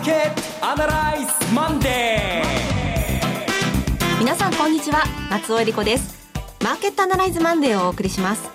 [0.00, 4.18] ーケットアナライズマンデー。
[4.18, 6.30] 皆さんこんにちは松尾英里子です。
[6.64, 8.48] マーケットアナライズマンデーをお送りします。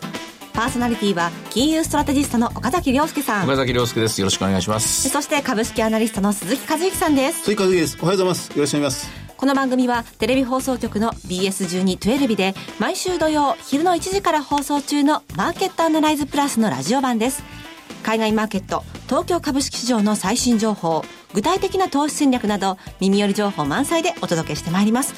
[0.54, 3.44] パーソナリティは金融ストラテジストの岡崎良介さん。
[3.44, 4.20] 岡崎良介です。
[4.22, 5.08] よろしくお願いします。
[5.08, 7.44] そして株式アナリストの鈴木一之さんです。
[7.44, 7.98] 鈴木一之です。
[8.02, 8.52] おはようございます。
[8.52, 9.12] よろしくお願いします。
[9.38, 17.44] この番組はテレビ放送局の BS1212 で毎週土曜昼の1時から放送中のマーケットアナライズプラスのラジオ版です。
[18.06, 25.16] 海外マーケット、東京株式市場の最新情報、具体的な投資戦略など耳寄り情報満載でお届けしてまいります。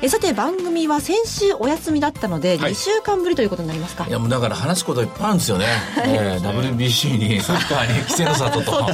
[0.00, 4.06] えさて番組は先週お休みだったので、2週間ぶりということになりますか。
[4.06, 5.66] いやもうだから話すこといっぱいあるんですよね、
[6.04, 8.88] えー、WBC にサッカーに規制の里と。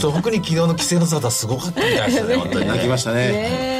[0.00, 3.32] 特に昨日の規制の里はすごかったみたいですね本当に泣きましたね。
[3.32, 3.78] ね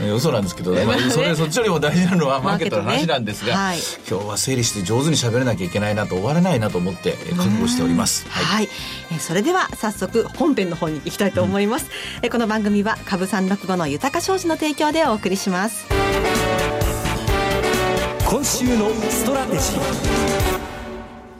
[0.00, 8.68] はい、嘘なんですけど、まあ、それそっちよりも大事なのはマーケットの話なんですが、はい、今日は整理して上手に喋らなきゃいけないなと終わらないなと思って覚悟しております、はい、はい、
[9.14, 11.86] えそれでは早速本編の方に行きたいと思います、
[12.20, 15.61] うん、えこの番組は株三六五の豊か商事の提供でお送りします
[18.26, 20.41] 今週のストラテジー。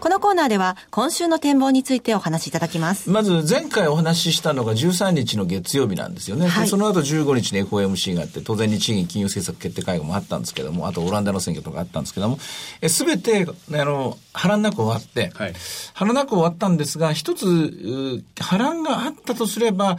[0.03, 3.09] このコーナーでは今週の展望についてお話しいただきます。
[3.09, 6.49] まず前回お話ししたのが13日の月曜日なんですよね。
[6.49, 12.41] はい、その後15日に FOMC があって、当然日銀金融政策決定会合もあったんですけども、あとオランダの選挙とかあったんですけども、
[12.89, 15.55] すべて、あの、波乱なく終わって、はい、
[15.95, 19.99] 波乱なく終わったんですが、一つ、波乱があったとすれば、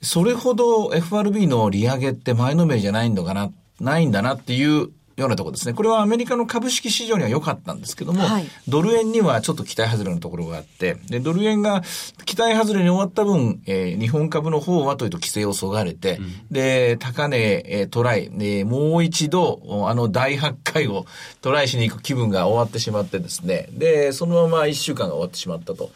[0.00, 4.90] それほど FRB の利上げって前のめりじゃないのかな、ないんだなっていう
[5.20, 5.74] ようなところですね。
[5.74, 11.82] これはアメリカの株式市場には良かったんですけども、はい、ドル円にはちょっと期待外れのところがあって、で、ドル円が
[12.24, 21.06] 期待外れに終わった分、えー、日本株の方はというと規制をそがれて、うん、で、高値、えー、トライ、ね、もう一度、あの大発会を
[21.42, 25.90] トライしに行く気分が終わってしまってですね、で、そのまま一週間が終わってしまったと。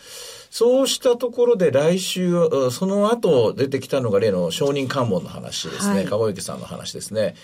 [0.54, 2.32] そうしたところで来週、
[2.70, 5.94] その後出てきたのが例の承認喚問の話ですね。
[5.96, 7.34] はい、川池さんの話ですね。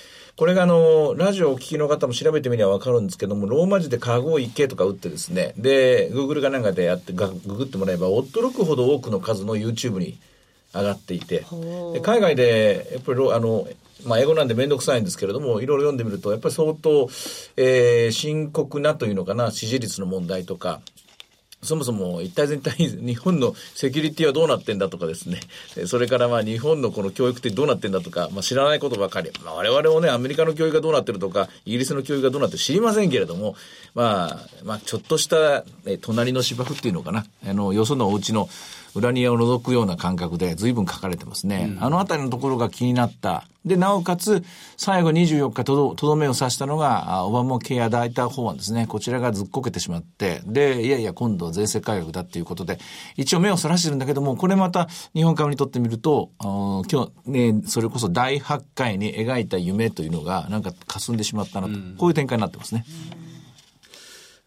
[0.41, 10.17] これがあの、ラジオをお聞きの方も調べてみればわかるんですけども、ローマ字でカゴ池とか打ってですね、で、グーグルかなんかでやって、ググってもらえば、驚くほど多くの数の YouTube に
[10.73, 11.45] 上がっていて、
[11.93, 13.69] で海外で、やっぱり、あの、
[14.07, 17.11] まあ、英語なんでめんどくさいんですけれども、いろいろ読んでみると、やっぱり相当、
[17.59, 20.81] えー、深刻なというのかな、支持率の問題とか、
[21.63, 25.41] そもそも一体全体日本のセキュリティはどうなってんだとかですね、
[25.87, 33.57] それからまあ日本のこの教育ってどうなってんだとか、まあ知らないことばかり、まあ我々もね、アメリカの教育がどうなってるとか、イギリスの教育がどうなってる知りませんけれども、
[33.95, 38.49] まあ、まあちょっとした、え隣の芝生っていうのかな、あの、よそのお家の
[38.95, 41.73] 裏庭を覗くような感覚で随分書かれてますね。
[41.77, 43.47] うん、あのあたりのところが気になった。
[43.65, 44.43] で、なおかつ、
[44.79, 48.87] 最後24日とど、とどめを刺したのが、オバマケア大胆法案ですね。
[48.87, 52.79] こちらがずっこけてしまって、で、いやいや、今度は税制改革だっていうことで、
[53.17, 62.87] 一応目をそらしてるんだけども、これまた日本株にとってみると、今日ね、それこそ第8回に描いた夢というのが、なんか霞んでしまったなと、うん、こういう展開になってますね。
[63.25, 63.31] うん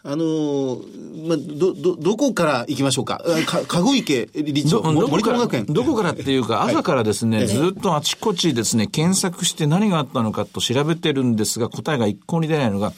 [0.06, 3.24] あのー、まあ、ど、ど、どこから行きましょうか？
[3.46, 5.66] か、籠池理長、森友学園。
[5.68, 12.91] どこからっていうか、朝からですね、はい、ずっとあちこちですね、検索して何があったのかと調べてるんですが、答えが一向に出ないのが、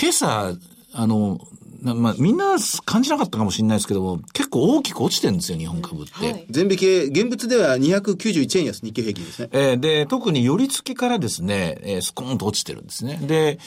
[0.00, 0.54] 今朝、
[0.94, 1.38] あの、
[1.82, 6.12] まあ、みんな感じなかったかもしれないですけども、結構大きく落ちてるんですよ、日本株って。
[6.12, 9.48] はい、全米系、現物では291円安、日経平均ですね。
[9.52, 13.18] えー、で、特に寄り付きからですね、えー、スコーンと落ちてるんですね。
[13.22, 13.58] で、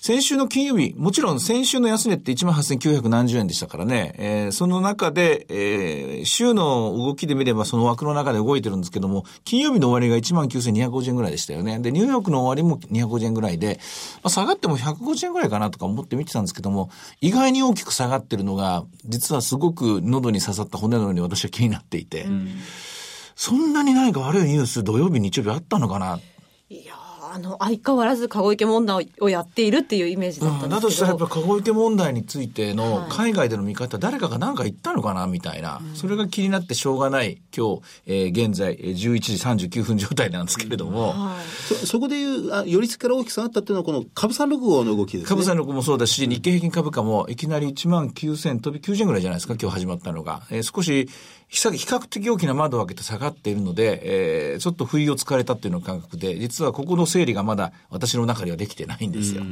[0.00, 11.78] 先週の金曜日、もちろん先週の安値って18,900何十円でしたからね、えー、その中で、えー、週の動きで見ればその枠の中で動いてるんですけども、金曜日の終わりが19,250円ぐらいでしたよね。
[11.78, 13.78] で、ニューヨークの終わりも250円ぐらいで、
[14.22, 22.48] まあ、下がっても150円ぐらいかなとか思って見てたんですけども、意外にに大きく下がってるのが、実はすごく喉に刺さった骨のように私は気になっていて、うん、
[23.36, 26.18] そんなに何か悪いニュース土曜日、日曜日あったのかな？
[27.32, 41.12] あの、相変わらず籠池問題をやっているっていうイメージだったんですけど、だとしたらやっぱ籠池問題についての海外での見方、はい、誰かが何か言ったのかなみたいな、うん、それが気になってしょうがない今日、えー、現在11時39分状態なんですけれども。
[41.12, 41.20] うん。
[41.20, 45.28] はい、そそこでいう、あ寄り付きから大きく下がったっていうのはこの株三六号の動きですね。
[45.28, 50.42] 株三六号もそうだし、日経平均株価もいきなり1万9000飛び90円ぐらいじゃないですか、今日始まったのが。
[50.50, 51.08] えー、少し
[51.50, 59.42] 比較的大きな窓を開けて下がっているので、えー、ちょっと不意をつかれたっていうの感覚で、実はここの整理がまだ私の中ではできてないんですよ。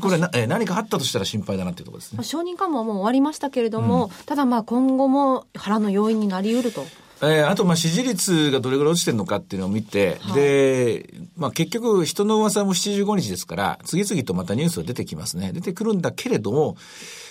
[0.00, 2.24] これな、えー、何かあったとしたら心配だなっていうところですね。
[2.24, 6.86] 承認緩和ももう終わりましたけれども、うん、ただまあ今後も腹の要因になり得ると。
[7.22, 15.52] えー、あと、ま、支持率がどれぐらい落ちてるのかっていうのを見て、はい、で、まあ、結局、人の噂も75日ですから、次々とまたニュースが出てきますね。
[15.52, 16.76] 出てくるんだけれども、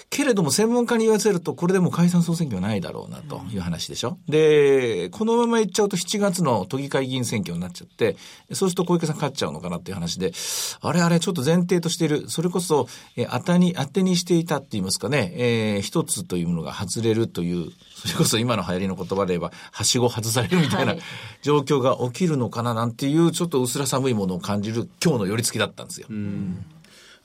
[0.09, 4.17] けれども専門家に言わせると、これでもう解散総選挙はないだろうなという話でしょ？
[4.29, 8.15] で、このままいっちゃうと7月の都議会議員選挙になっちゃって、
[8.53, 10.31] そうすると小池さん勝っちゃうのかなっていう話で、
[10.79, 12.87] あれあれちょっと前提としている、それこそ、
[13.17, 20.95] え当たに、当てにしていたって言いますかね、えー、一つというものが外れるという、それこそ今の流行りの言葉で言えば、はしご外されるみたいな
[21.41, 26.07] 状況が起きるのかななんていう、ちょっと薄ら寒いものを感じる今日の寄り付きだったんですよ。
[26.09, 26.63] うん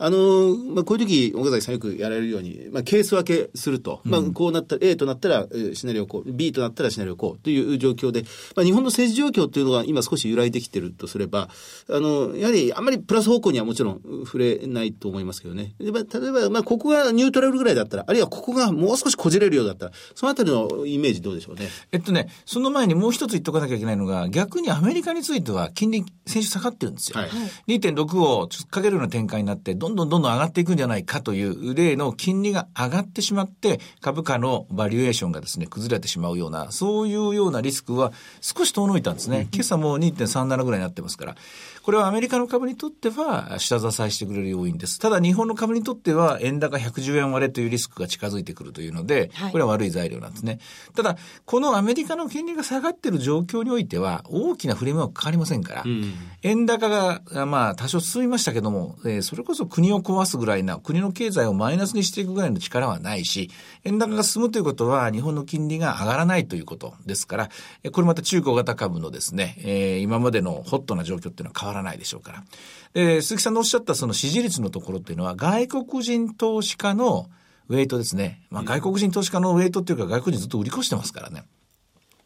[0.02, 4.00] あの、まあ、こういう時、岡崎さんよくやられるように、まあ、ケース分けすると。
[4.04, 8.22] まあ、こうなったら、A となったら、シナリオこう、B となったらシナリオこうという状況で、
[8.56, 11.50] まあ、日本の政治状況というのが今少し揺らいできてるとすれば、
[11.90, 15.74] あの、やはりあんまりプラス方向にはもちろん触れないと思いますけどね。
[15.78, 15.92] 例え
[16.32, 21.68] ば、まあ、ここがニュートラルぐらいだったら、あるいはここがもう少しこじれるようだったら、そのあたりのイメージどうでしょうね？
[21.92, 27.18] えっとね、その前にもう一つ言っとかなきゃいけないのが、逆にアメリカについては金利、先週下がってるんですよ。
[27.18, 27.30] はい、
[27.68, 39.48] 2.6をかけるような展開になって、どんどんどんどん上がっていくくんじゃないかという例の金利が上がってしまって、株価のバリュエーションがですね、崩れてしまうような、そういうようなリスクは少し遠のいたんですね。
[39.52, 41.36] 今朝も2.37ぐらいになってますから。
[41.82, 44.98] これはアメリカの株にとっては下支えしてくれる要因です。
[44.98, 50.60] ただ日本の株にとっては円高110円割れというリスクが近づいてくるというので、これは悪い材料なんですね。
[50.94, 51.16] ただ、
[51.46, 63.50] このアメリカの金利が下がっている状況においては大きな振り目はかかりませんから、うん、円高がまあ多少進みましたけども、えー、それこそ国を壊すぐらいな、国の経済をマイナスにしていくぐらいの力はないし、
[63.84, 67.48] 円高が進むということは日本の金利が上がらないということですから、
[67.90, 72.44] これまた中小型株のですね、えー、今までのホットな状況っていうのは変わらないでしょうから。
[72.92, 77.30] で、鈴木さんのおっしゃったその支持率のところっていうのは外国人投資家の
[77.68, 78.42] ウェイトですね。
[78.50, 81.44] まあ外国人投資家のウェイトっていうか外国人ずっと売り越してますからね。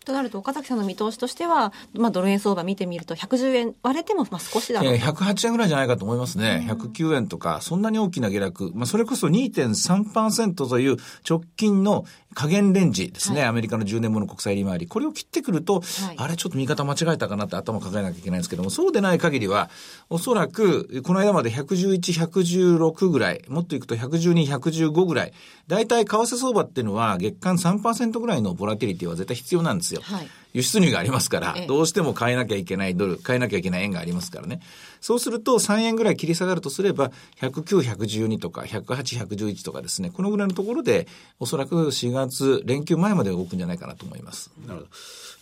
[0.05, 10.97] となると岡崎さんの見通しとしては、まあ、ドル円相場見てみると110円割れてもまあ少しだろう、えー、108円ぐらいじゃないかと思いますね、うん、109円とかそんなに大きな下落、まあ、それこそ2.3%という
[11.29, 12.05] 直近の
[12.35, 14.87] 下限レンジですね、はい、アメリカの10年もの国債利回り。
[14.87, 15.83] これを切ってくると、はい、
[16.17, 19.71] あれちょっと見方間違えたかなって頭を抱えなきゃいけないんですけどもそうでない限りは
[20.11, 25.33] おそらくこの間まで111、116ぐらいもっといくと112、115ぐらい。
[25.67, 29.94] 大体為替相場っていうのは月間3%ぐらいのボラティリティは絶対必要なんですよ。
[30.03, 30.31] はい。
[30.55, 34.61] 輸出入がありますから、どうしても買えなきゃいけないドル、買えなきゃいけない円がありますからね。
[35.01, 37.11] そうすると3円ぐらい切り下がるとすれば、
[37.41, 41.09] 109、112とか、108、111とかですね、このぐらいのところで、
[41.41, 44.51] おそらく4月連休前まで動くんじゃないかなと思います。
[44.67, 44.91] なるほど。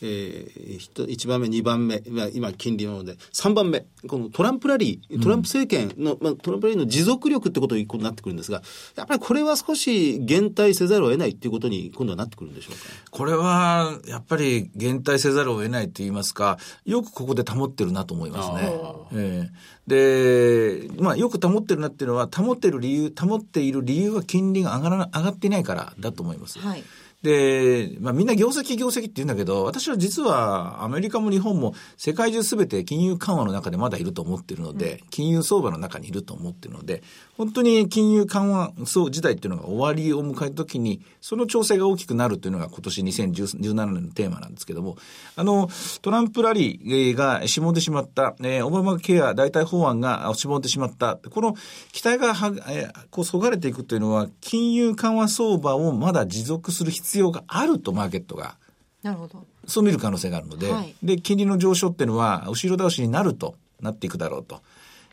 [0.05, 2.03] えー、1番目、2番目、
[2.35, 8.62] 今、金利なので、3番目、このトランプラリー、トランプ政権の、うん、まあ、トランプラリーの持続力ってことになってくるんですが、
[8.97, 12.81] やっぱりこれは少し減退せざるを得ないっていうことに今度はなってくるんでしょうか？
[13.12, 18.73] これは、やっぱり減退せざるを得ないと言いますか、よくここで保ってるなと思いますね。
[19.13, 26.59] えー、で、まあ、よく保ってるなっていうのは、保ってる理由、保っている理由は金利が上がら上がっていないからだと思います。
[26.59, 26.83] はい
[27.23, 37.03] で、まあみんな業績業績って言うんだけど、私は実はアメリカも日本も世界中すべて金融緩和の中でまだいると思っているので、うん、金融相場の中にいると思っているので、
[37.37, 38.73] 本当に金融緩和
[39.11, 44.97] 時代っていうのが終わりを迎えた時に、その調整が大きくなるというのが今年2017年のテーマなんですけども、
[45.37, 45.69] あの、
[46.03, 51.55] トランプラリーがしぼんでしまった、えー、オバマケア代替法案がしぼんでしまった、この
[51.93, 58.56] 期待がは、えー、こう、そがれていくというのは、金融緩和相場をまだ持続する必要必要があると、マーケットが。
[59.03, 59.44] なるほど。
[59.67, 64.63] そう見る可能性があるので、はい、で、金利の上昇っていうのは、後ろ倒しになると、なっていくだろうと。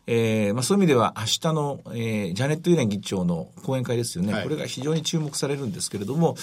[0.07, 6.35] えーまあ、そういう意味では明日の、えー、ジャネット・イレン議長の講演会ですよね、はい、これが非常に注目されるんですけれども、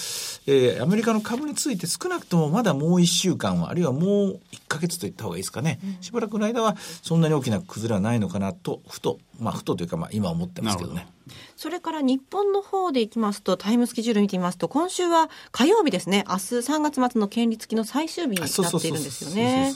[0.47, 11.07] えー、アメリカの株について少なくともまだもう1週間は、あるいはもう1か月といった方がいいですかね、うん、しばらくの間はそんなに大きな崩れはないのかなと、ふと、まあ、ふとというか、まあ、今思ってますけどね。
[11.55, 19.75] それから日本の方でいきますと、タイムスケジュール見てみますと、今週は火曜日ですね、明日3月末の権利付きの最終日になっているんですよね。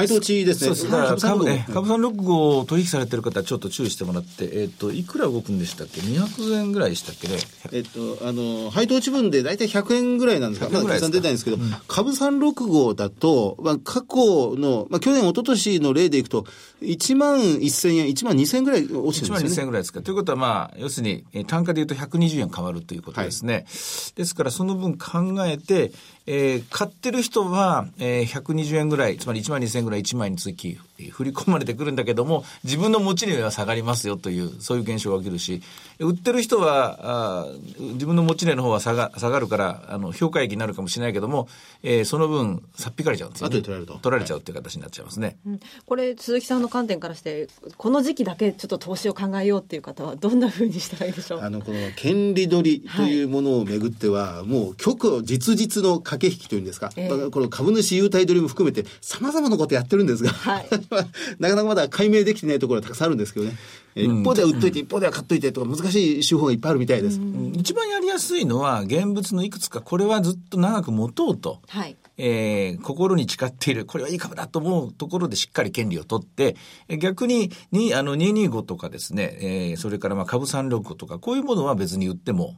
[0.00, 0.74] 配当値ですね。
[0.74, 7.36] そうです株ね、株三六号取引されてる方、ちょっと注意してもらって、えっ、ー、と、いくら動くんでしたっけ ?200 円ぐらいでしたっけね？
[7.72, 16.46] えっ、と、あの、配当値分で大体100円ぐらいなんですが、まだ計算出ないんですけど、うん、株三六号だと、まあ、過去の、まあ、去年、一昨年の例でいくと、
[16.82, 19.30] 1万1000円、1万2000円ぐらい落ちてるんですよ、ね。
[19.30, 20.02] 1万2000円ぐらいですか？
[20.02, 23.54] ということは、まあ、要するに、単価で言うと120円変わるということですね。
[23.54, 23.64] はい、
[24.16, 25.92] ですから、その分考えて、
[26.32, 35.62] えー、買ってる人は、えー、120円ぐらい、つまり1万2000円ぐらい1枚につき、振り込まれてくるんだけども、自分の持ち値は下がりますよという、そういう現象が起きるし、
[35.98, 37.46] 売ってる人は、あ
[37.78, 41.48] 自分の持ち値の方は下が下がるから、あの、評価益になるかもしれないけども、
[41.82, 43.56] えー、その分、さっぴかれちゃうんですよ、ね。
[43.56, 43.98] 後で取られると。
[43.98, 45.38] 取られちゃうっていう形になっちゃいますね。
[45.46, 51.40] うん、これ、鈴木さんの観点からして、この時期だけちょっと投資を考えようっていう方は、どんなふうにしたらいいでしょう？
[51.40, 60.68] あの、この、権利取りというものをめぐっては、はい、もう、極実実の駆け引きというんですか、えー、この株主優待取りも含めて、さまざまなことやってるんですが、はい、
[61.38, 63.56] なかなかまだ解明できてないところはたくさんあるんですけどね。
[63.96, 67.20] うん、一方では売っといて、一方では買っといてとか難しい手法がいっぱいあるみたいです。
[67.54, 71.60] 一番やりやすいのは現物のいくつかこれはずっと長く持とうと。
[71.68, 71.96] はい。
[72.22, 76.54] えー、心に誓っている、これはいい株だと思うところでしっかり権利を取って、
[76.98, 82.56] 逆に、に、あの、225とかですね、えー、それからまあ株365とか、こういうものは別に売っても、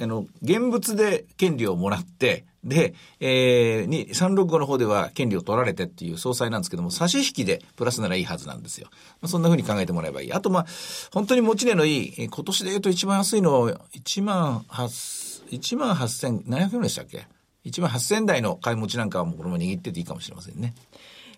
[0.00, 8.88] あの、現物で権利をもらって、で、えー、365の方では権利を取られてっていう総裁なんですけども、差し引きでプラスならいいはずなんですよ。
[9.20, 10.32] まあ、そんな風に考えてもらえばいい。
[10.32, 10.66] あと、まあ、
[11.12, 17.26] 本当に持ち値のいい、今年で言うと一番安いの、1万8、1万8700円でしたっけ
[17.64, 20.74] ?1 万8000台の買い持ちなんかはもうこのまま握ってていいかもしれませんね。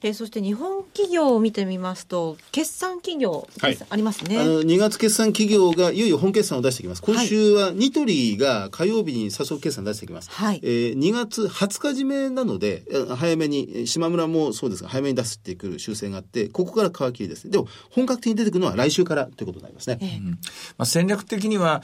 [0.03, 4.39] えー、そして日本企業を見てみますと、決算企業、はい、ありますね。
[4.39, 7.03] あの、2月決算企業がいよいよ本決算を出してきます。
[7.03, 10.31] 今週はニトリが火曜日に早速決算出してきます。
[10.31, 10.61] はい。
[10.63, 12.85] えー、2月20日締めなので、
[13.17, 17.51] 早めに、島村もそうですが、早めに出してくる修正があって、ここから皮切りです。
[17.51, 19.99] でも、本格的に出てくるのは来週からということになりますね。
[20.01, 20.39] えー、うん、ま
[20.79, 21.83] あ、戦略的には、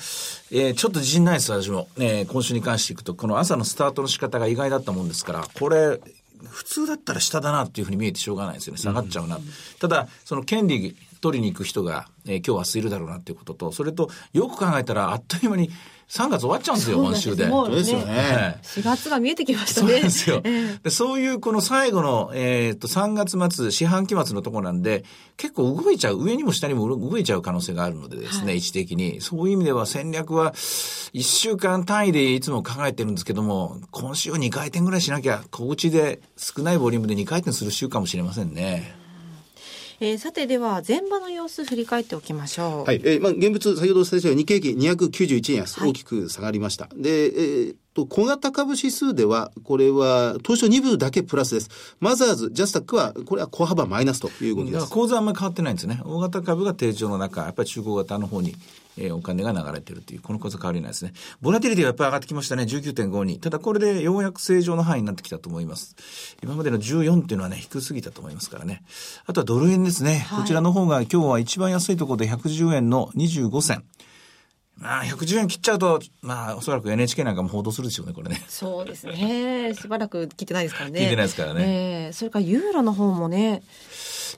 [0.50, 1.88] えー、ちょっと自信ないです、私も。
[1.98, 6.00] えー、今週に関していくと、この朝のスタートの仕方が意外だったもんですから、これ、
[6.44, 8.78] 普通だったら下だなっていうふうに見えてしょうがないですよね。
[8.78, 9.36] 下がっちゃうな。
[9.36, 9.42] うん、
[9.80, 15.70] ただ、その権利取りに行く人が、えー、今日は明日いるだろうなっていうことと、それと、よく考えたら、あっという間に
[16.08, 17.48] 3月終わっちゃうんですよ、今週で。
[17.48, 18.60] そうですよね。
[18.62, 19.92] 4月が見えてきましたね。
[19.92, 20.42] そうですよ。
[20.84, 25.04] でそういうこの最後の、えっと、3月末、四半期末のところなんで、
[25.36, 29.20] 結構動いちゃう、上にも下にも動いちゃう可能性があるのでですね、はい、位置的に。
[29.20, 39.05] そういう意味では戦略は、1週間単位でいつも考えてるんですけども、今週は2回転ぐらいしなきゃ、小口で少ないボリュームで2回転する週かもしれませんね。
[40.00, 42.84] えー、さてでは前場の様子振り返っておきましょう。
[42.84, 43.00] はい。
[43.04, 46.88] えー、まあ現物先ほどお伝えしたように日経平均291円安、大きく下がりました。
[46.94, 51.96] で、えーと、小型株指数では、これは、東証2部だけプラスです。
[51.98, 54.90] マザーズ、ジャスタックは、これは小幅マイナスという動きです。
[54.90, 56.00] 構図はあんまり変わってないんですね。
[56.04, 58.54] 大型株が定常の中、やっぱり中古型の方に
[58.98, 61.12] えー、お金が流れてるという、この数変わりないですね。
[61.40, 62.64] ボラティリティはやっぱり上がってきましたね。
[62.64, 63.38] 19.5に。
[63.40, 65.96] ただこれでようやく正常の範囲になってきたと思います。
[66.42, 68.82] 今までの14っていうのはね、低すぎたと思いますからね。
[69.26, 70.26] あとはドル円ですね。
[70.28, 73.84] はい、こちらの方が今日は一番安いところで110円の25銭。
[74.78, 78.42] まあ、110円切っちゃうと、まあ、おそらく NHK なんかも報道するでしょうね、これね。
[78.46, 79.74] そうですね。
[79.74, 81.00] しばらく切ってないですからね。
[81.00, 82.06] 切ってないですからね。
[82.06, 83.62] えー、それからユーロの方もね、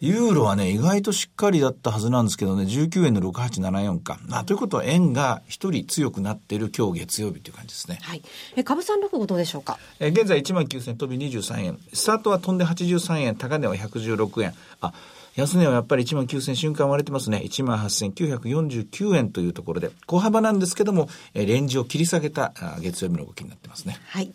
[0.01, 4.19] ユーロはね、意外としっかりだったはずなんですけどね、19円の6874か。
[4.31, 7.99] あということは円が一人強くなっている今日月曜日という感じですね。
[8.03, 8.23] はい。
[8.57, 9.79] え、株三六五どうでしょうか？
[10.01, 11.79] え、現在1万9000飛び23円。
[11.93, 14.55] スタートは飛んで83円、高値は116円。
[14.81, 14.93] あ、
[15.35, 17.41] 安値はやっぱり1万9000瞬間割れてますね。
[17.45, 23.99] 1万8949円というところで、小幅なんですけども、えレンジを切り下げた月曜日の動きになってますね。
[24.09, 24.33] はい。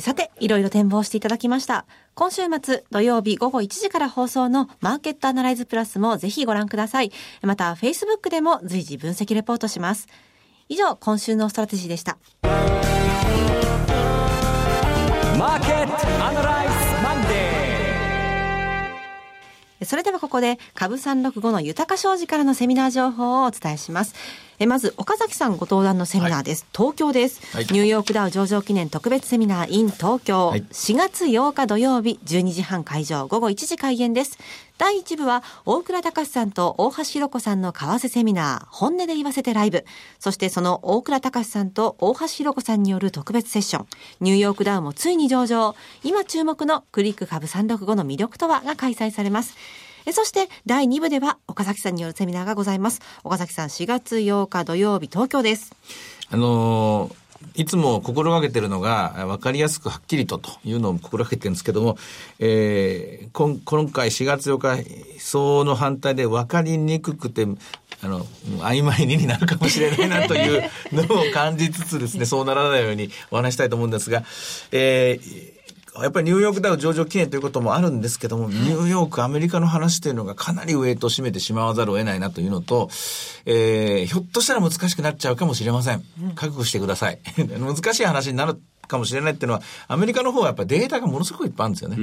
[0.00, 1.86] さて、いろいろ展望していただきました。
[2.14, 7.12] 今週末土曜日午後1時から放送のマーケットアナライズプラスもぜひご覧ください。
[7.42, 10.06] また、Facebook でも随時分析レポートします。
[10.68, 12.18] 以上、今週のストラテジーでした。
[15.38, 24.14] マーケットアナライズマンデーそれではここで株365の豊商事からのセミナー情報をお伝えします。
[24.58, 34.38] えまず岡崎さんご登壇のセミナーです、はい、東京です、はい、ニューヨークダウ上場記念特別セミナー in 東京、はい、4月8日土曜日12時半会場午後1時開演です。
[34.78, 39.86] 第1部は大倉隆さんと大橋弘子さんの為替セミナー本音で言わせてライブ。
[40.18, 43.86] そしてその大倉隆さんと大橋弘子さんによる特別セッション。
[44.20, 45.74] ニューヨークダウもついに上場。
[46.02, 49.54] 今注目のクリック株365の魅力とはが開催されます
[50.06, 53.00] えそして第2部では岡崎さんによるセミナーがございます。
[53.24, 55.74] 岡崎さん4月8日土曜日東京です。
[56.30, 61.96] あのーいつも心がけてるのが、分かりやすくはっきりとというのを心がけてるんですけども、
[62.38, 67.46] えー、今今回4月8日、その反対で分かりにくくて、
[68.02, 68.24] あの、
[68.60, 74.22] 曖昧にになるかもしれないなというのを感じつつですね、そうならないようにお話したいと思うんですが、
[74.72, 75.55] えー、
[76.02, 82.88] やっぱりニューヨークダウ上場記念ということもあるんですけども、ニューヨーク、アメリカの話というのがかなりウェイトを占めてしまわざるを得ないなというのと、
[83.44, 86.02] えー、ひょっとしたら難しくなっちゃうかもしれません。
[86.34, 87.18] 覚悟してください。
[87.58, 91.96] 難しい話になるかもしれないっていうのは、アメリカの方はやっぱデータがものすごくいっぱいあるんですよね。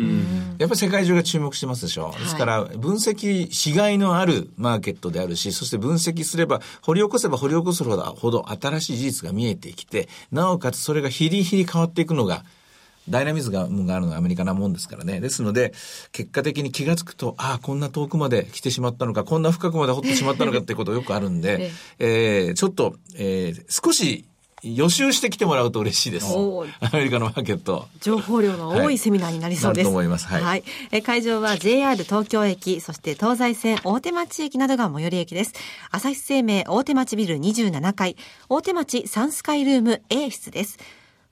[0.59, 2.13] やっぱり世界中が注目してますでしょ。
[2.19, 12.43] ですから、分析しがいのあるマーケットであるし、そして分析すれば、掘り起こせば掘り起こすほどほど新しい事実が見えてきて、なおかつそれがヒリヒリ変わっていくのが、
[13.09, 15.19] ダイナミズムがあるのはアメリカなもんですからね。
[15.19, 15.73] ですので、
[16.11, 24.25] 結果的に気がつくと、ああ、こんな遠くまで来てしまったのか、こんな深くまで掘ってしまったのかってことよくあるんで、 えー、ちょっと、えー、少し
[24.63, 26.33] 予習してきてもらうと嬉しいです。
[26.79, 27.87] アメリカのマーケット。
[27.99, 29.85] 情報量の多いセミナーになりそうです。
[29.85, 30.25] はい、と思います。
[30.27, 30.41] はい。
[30.41, 35.53] はい、え会場は JR 東京駅、そして東西線大手町駅などが最寄り駅です。
[35.91, 38.15] 朝日生命大手町ビル27階、
[38.47, 40.79] 大手町サンスカイルーム A 室です。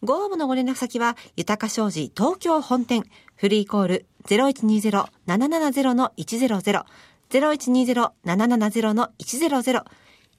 [0.04, 3.04] ご応募のご連絡先は、豊か商事東京本店、
[3.36, 6.86] フリーコール0120-770-100、
[7.30, 9.84] 0120-770-100、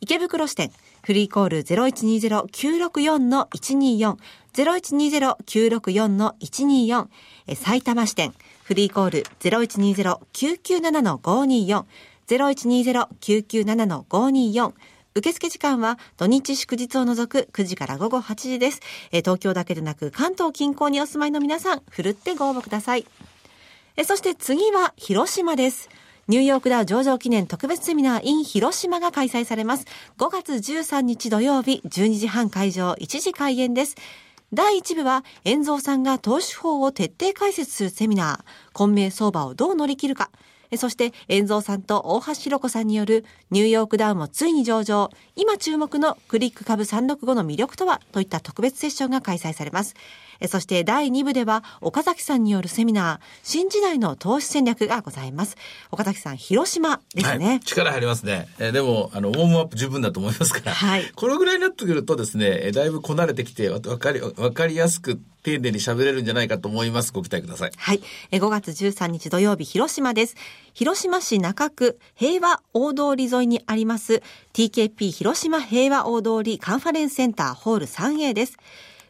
[0.01, 4.17] 池袋支店、フリーコール0120-964-124、
[4.53, 7.07] 0120-964-124、
[7.55, 11.85] 埼玉支店、フリーコール0120-997-524、
[12.27, 14.73] 0120-997-524、
[15.15, 18.81] 受付時間は土日祝日を除く9時から午後8時です。
[19.11, 23.07] え東京だけでなく関東近郊にお住まいの皆さん、ふるってご応募ください。
[23.97, 25.91] えそして次は広島です。
[26.29, 29.87] ニューヨークダウ上場記念特別セミナー in 広島が開催されます。
[30.17, 33.97] 5月13日土曜日、12時半会場、1時開演です。
[34.55, 40.31] 第1部は、遠蔵さんが投資法を徹底解説するセミナー、混迷相場をどう乗り切るか。
[40.77, 48.01] そして、遠蔵さんと大橋弘子さんによるニューヨークダウンもついに上場、今注目のクリック株365の魅力とは？
[48.13, 49.95] といった特別セッションが開催されます。
[50.49, 55.57] そして第2部では岡崎さんによるセミナー、新時代の投資戦略がございます。
[55.91, 57.47] 岡崎さん、広島ですね。
[57.47, 58.49] はい、力入りますね。
[58.59, 67.13] えー、でも、あの、ウォームアップ十分だと思いますから、はい、このぐらいになってくるとですね、だいぶこなれてきて、わかり、わかりやすく丁寧に喋れるんじゃないかと思います。
[67.13, 67.73] ご期待ください。
[67.77, 68.01] はい。
[68.31, 70.37] 5月13日土曜日、広島です。
[70.75, 74.23] 広島市中区平和大通り沿いにあります
[74.55, 78.57] TKP 広島平和大通りカンファレンスセンターホール 3A です。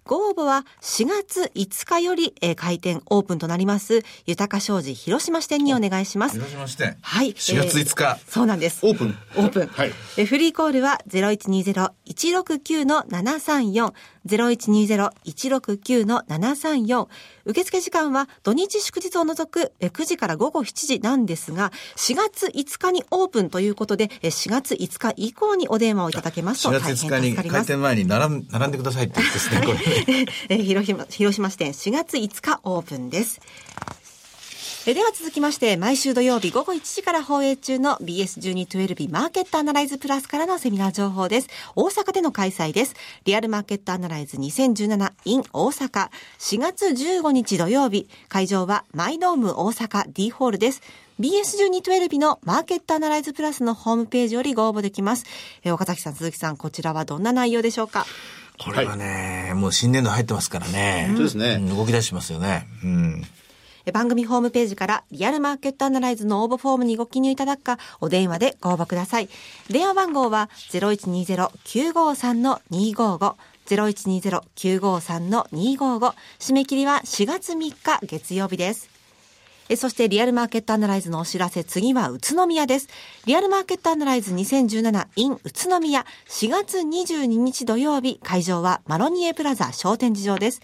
[0.04, 6.35] ご応募は4月5日より、えー、開店オープンとなります、豊か商事広島支店にお願いします。
[6.35, 7.35] 広島支店はい。
[7.35, 8.85] 4月5日、えー、そうなんです。
[8.85, 9.16] オープン。
[9.37, 9.68] オープン。
[9.68, 9.92] はい。
[10.16, 13.92] えフリーコールは0120-169-734、
[14.26, 17.06] 0120-169-734。
[17.45, 27.43] 受付時間は土日祝日を除く9時から午後7時なんですが、4月5日にオープンということで、4月5日以降にお電話をいただけますと大変助かります。
[27.43, 29.61] 4月5日に開店前に並ん並んでくださいって言ってですね、
[30.49, 30.59] これ。
[30.63, 33.41] 広島、広島支店4月5日オープンです。
[34.84, 41.49] えでは続きまして、毎週土曜日午後1時から放映中の BS1212 マーケットアナライズプラスからのセミナー情報です。
[41.76, 42.97] 大阪での開催です。
[43.25, 46.10] リアルマーケットアナライズ 2017in 大阪。
[46.40, 50.82] 4月15日土曜日、会場はマイドーム大阪 D ホールです。
[51.21, 55.26] BS1212 のマーケットアナライズプラスのホームページよりご応募できます。
[55.62, 58.04] え岡崎さん、鈴木さん、こちらはどんな内容でしょうか？
[58.58, 61.06] これはね、はい、もう新年度入ってますからね。
[61.14, 62.66] そうですね、動き出しますよね。
[62.82, 63.23] うん。
[63.92, 69.28] 番組ホームページからリアルマーケットアナライズの応募フォームにご記入いただくか、お電話でご応募ください。
[69.68, 73.34] 電話番号は0120-953-255。
[73.66, 78.90] 0120-953-255締め切りは4月3日月曜日です。
[79.76, 82.88] そしてリアルマーケットアナライズのお知らせ、次は宇都宮です。
[83.25, 90.60] リアルマーケットアナライズ 2017in 宇都宮4月22日土曜日、会場はマロニエプラザ商店事情です。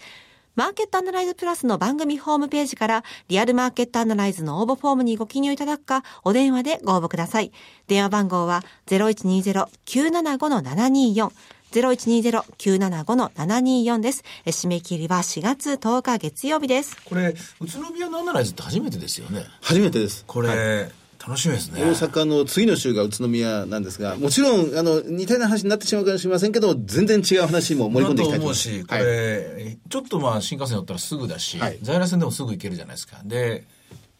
[0.59, 7.53] マーケットアナライズプラスの番組ホームページからリアルマーケットアナライズの応募フォームにご記入いただくか、お電話でご応募ください。
[7.87, 11.31] 電話番号は0120-975-724
[11.71, 14.25] 0120-975-724です。
[14.47, 16.97] 締め切りは4月10日月曜日です。
[17.05, 19.45] これ、宇都宮のアナライズって初めてですよね。
[19.61, 20.25] 初めてです。
[20.27, 21.81] これ、はい楽しみですね。
[21.81, 28.61] 大阪の次の週が宇都宮なんですが、もちろん、あの、似たような話になってしまうかもしれませんけど、全然違う話も盛り込んでいきたいと思います。
[28.61, 33.17] し、これ、はい、ちょっとまあ、新幹線乗ったらすぐだし、はい、在来線でもすぐ行けるじゃないですか。
[33.25, 33.65] で、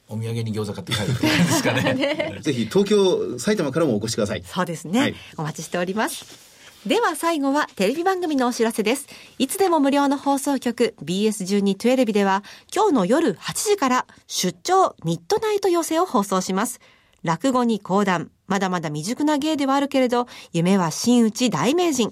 [0.09, 2.39] お土産に餃子買って帰るってですかね。
[2.43, 4.43] ぜひ、東京、埼玉からもお越しください。
[4.45, 4.99] そうですね。
[4.99, 6.49] はい、お待ちしております。
[6.85, 9.07] では最後はテレビ番組のお知らせです。
[9.37, 12.41] いつでも無料の放送局 BS1212 では
[12.73, 16.79] 今日の夜8時から出張ミッドナイト寄せを放送します。
[17.23, 22.09] 落語に講談、まだまだ未熟な芸ではあるけれど、夢は真打ち大名人。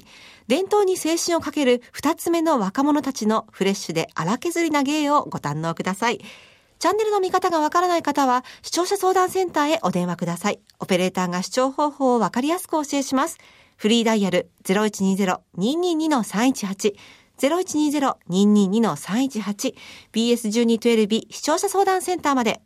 [0.48, 6.22] 伝統に青春をかける二つ目の若者たちのフレッシュで荒削りな芸をご堪能ください。
[6.80, 10.60] チャンネルの見方がわからない方は、視聴者相談センターへお電話ください。
[10.80, 13.39] オペレーターが視聴方法をわかりやすくお教えします。
[13.78, 16.96] フリーダイヤル0120-222-318
[17.38, 19.76] 0120-222-318
[20.13, 22.62] BS1212 視聴者相談センターまで。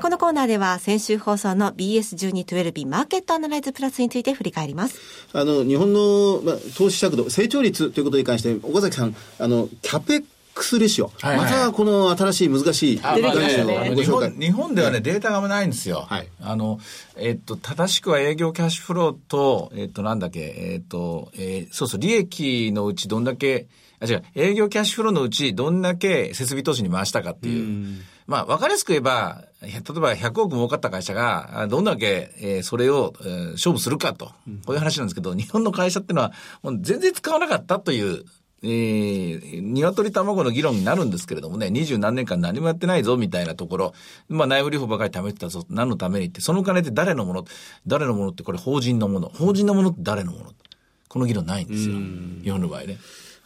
[0.00, 4.98] このコーナーでは先週放送の BS1212 マーケットアナライズプラスについて振り返ります。
[5.32, 11.12] あの、日本の、まあ、投資尺度、成長率ということに関して、岡崎さん、あの、キャペックスレシオ。
[11.20, 14.40] はいはいまたこの新しい難しい概念をご紹介本。
[14.40, 16.06] 日本ではね、データがないんですよ。
[16.08, 16.80] はいあの、
[17.16, 23.68] えっと、正しくは営業キャッシュフローと、えっと、なんだっけ、えっと、えーそうそう、利益のうちどんだけ、
[24.00, 28.02] あ、違う、営業キャッシュフローのうちどんだけ設備投資に回したかっていう。
[28.26, 34.26] まあ、わかりやすく言えば、例えば100億儲かった会社が、あどんだけ、えーそれを、えー勝負するかと。
[34.26, 34.32] こ
[34.68, 38.24] ういう話なんですけど、日本の会社ってのは、もう全然使わなかったという、
[38.62, 43.94] えー、鶏卵の議論になるんですけれどもね、二十何年間何もやってないぞ、みたいなところ。
[44.28, 47.44] まあ、内部留保ばかり貯めてたぞ、何のためにって、そのお金って誰のもの？
[47.86, 49.28] 誰のものってこれ法人のもの。
[49.28, 50.52] 法人のものって誰のもの？
[51.08, 51.96] この議論ないんですよ。
[52.42, 52.98] 日本の場合ね。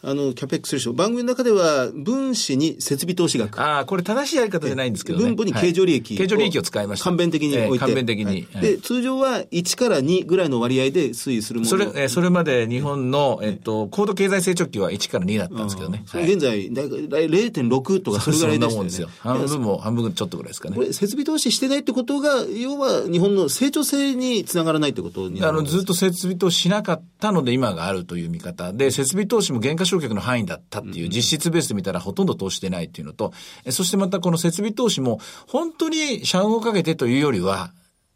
[0.03, 0.93] あの、キャペックスレシオ。
[0.93, 3.61] 番組の中では、分子に設備投資額。
[3.61, 5.25] ああ、これ正しいやり方じゃないんですけどね。
[5.25, 7.03] 分母に経常利益、はい経常利益を使いました。
[7.05, 7.85] 簡便的に置いて。
[7.91, 8.25] えー的に。
[8.25, 11.69] はいはいで、通常は1から2ぐらいの割合で推移するもの。
[11.69, 16.03] それ、えーそれまで日本の、えっと、高度経済成長期は1から2だったんですけどね。
[16.13, 18.83] 現在、だいたい0.6とかそれぐらいでしたよね。
[18.83, 19.09] そんですよ。
[19.19, 20.81] 半分も、半分ちょっとぐらいですかねこ。
[20.81, 33.31] れ、設備投資してないってことが、要は日本の成長性につながらないってことになあの、るんですずっと設備投資しなかったので今があるという見方で、設備投資も減価償却の範囲だったっていう、実質ベースで見たらほとんど投資してないっていうのと、
[33.63, 37.71] えそしてまたこの設備投資も、本当に社運をかけてというよりは、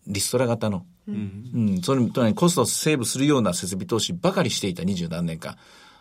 [0.07, 5.55] リストラ型の、うん、それとにコストをセーブするような設備投資ばかりしていた二十何年間。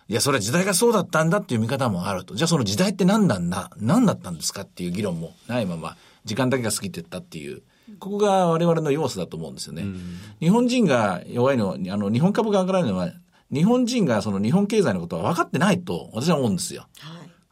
[0.09, 2.35] いや、それは時代がそうだったんだっていう見方もあると。
[2.35, 7.63] じゃあその時代って何なんだ、何だったんですかっていう議論もないまま、時間だけが過ぎてったっていう。
[7.99, 9.85] ここが我々の要素だと思うんですよね。
[10.41, 13.13] 日本人が弱いのは、あの、日本株が上がらないのは、
[13.53, 16.87] 日本人がその日本経済のことは分かってないと私は思うんですよ。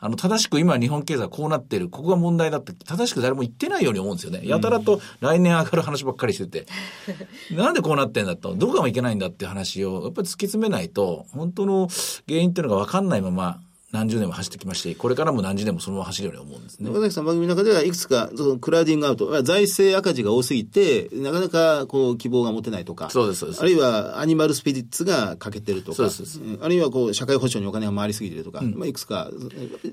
[0.04, 4.40] あの、正しく今日本経済はこうなってる、ここが問題だって、正しく誰も言ってないように思うんですよね。
[4.42, 6.66] やたらと来年上がる話ばっかりしてて、
[7.54, 11.88] なんでこうなってんだと、どこがいけないんだっていう話を、やっぱり突き詰めないと、本当の
[12.26, 13.60] 原因っていうのが分かんないまま、
[13.92, 16.90] 何十年も走ってきまして、これからも何十年もそのまま走るように思うんですね。
[16.90, 29.30] 岡崎さん番組の中ではいくつかそのクラウディングアウト、まあ財政赤字が多すぎて、なかなかこう希望が持てないとか、そうですそうですあるいはアニマルスピリッツが欠けてるとか、そうですあるいはこう社会保障にお金が回りすぎてるとか、まあいくつか、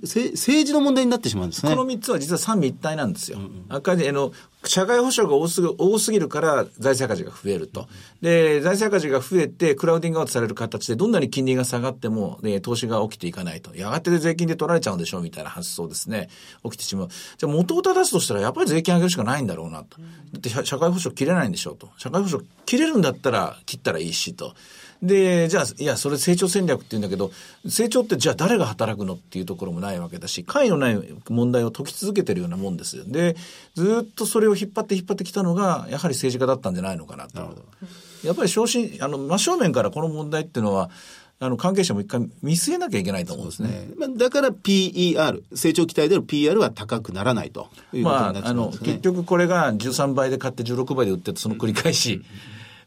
[0.06, 1.76] せ政治の問題になってしまうんですね。
[1.76, 3.40] この3つは実は三位一体なんですよ。
[3.68, 4.32] 赤字、あの、
[4.66, 7.88] 社会保障が多すぎ多すぎるから財政赤字が増えると。
[8.22, 13.76] で、財政赤字が増えて、クラウディングアウトされる形で、どんなに金利が下がっても、ね、投資が起きていかないと。
[13.76, 16.30] やがて税金で取られちゃうんでしょうみたいな発想ですね。
[16.64, 17.08] 起きてしまう。
[17.38, 19.98] じゃあ元を正すとしたら、やっぱり税金上げるしかないんだろうなと。
[20.34, 21.90] だって社社会保障切れないんでしょうと。
[21.98, 24.54] 社会保障切れるんだったら切ったらいいしと。
[25.02, 27.32] で、じゃあ、いや、それ成長戦略って言うんだけど、
[27.68, 31.00] 成長ってじゃあ誰が働くのっていうところもないわけだし、解のない
[31.30, 33.06] 問題を解き続けてるようなもんですよ。
[33.08, 33.38] で、
[33.76, 37.40] ずっとそれを引っ張って引っ張ってきたのが、やはり政治家だったんじゃないのかなと。
[38.24, 40.90] やっぱり昇進、あの、真正面からこの問題っていうのは、
[41.42, 43.88] あの、関係者も一回見据えなきゃいけないと思うんですね。
[43.98, 48.88] まあだから PER、成長期待での PER は高くならないということになっ、てまああの、しまうんですね。
[48.92, 52.22] 結局これが13倍で買って16倍で売ってその繰り返し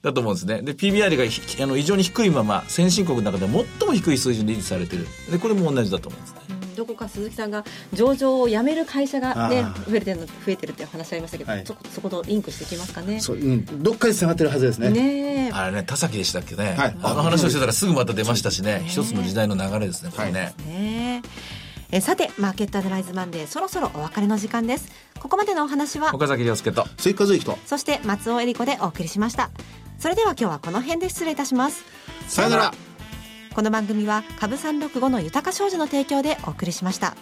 [0.03, 0.61] だと思うんですね。
[0.61, 5.07] で、PBR がひあの異常に低いまま、先進国の中で最も低い水準で維持されてる。
[5.31, 6.62] で、これも同じだと思うんですね。
[6.72, 13.20] どこか鈴木さんが上場をやめる会社がね増えてるの増えてるっていう話ありましたけど、はいそこそことリンクしてきますかね？
[13.20, 14.90] そう、うん、どっかで繋がってるはずですね。
[14.90, 16.74] ねえあれね、田崎でしたっけね。
[16.76, 18.85] はいあの話をしてたらすぐまた出ましたしね。
[18.87, 20.54] 一つの時代の流れですね、これね。
[20.66, 21.22] ね
[21.90, 26.87] ええさてマーケットアナライズマンデーそろそろお別れの時間ですここまでのお話は岡崎亮介と。
[26.96, 27.58] 追加随記と。
[27.66, 29.50] そして松尾恵里子でお送りしました
[29.98, 31.85] それでは今日はこの辺で失礼いたします
[32.28, 32.72] さよなら。
[33.55, 37.15] この番組は株365の豊か商事の提供でお送りしました。